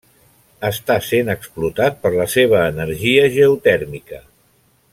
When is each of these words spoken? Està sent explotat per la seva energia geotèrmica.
Està 0.69 0.95
sent 1.07 1.29
explotat 1.33 2.01
per 2.05 2.11
la 2.15 2.27
seva 2.37 2.63
energia 2.71 3.27
geotèrmica. 3.37 4.23